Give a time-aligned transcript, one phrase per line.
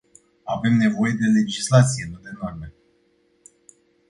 [0.45, 2.73] Avem nevoie de legislație, nu de norme.